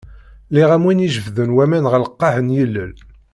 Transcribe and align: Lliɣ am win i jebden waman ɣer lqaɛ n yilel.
Lliɣ 0.49 0.69
am 0.75 0.85
win 0.85 1.05
i 1.07 1.09
jebden 1.15 1.53
waman 1.55 1.89
ɣer 1.91 2.01
lqaɛ 2.07 2.35
n 2.41 2.53
yilel. 2.55 2.93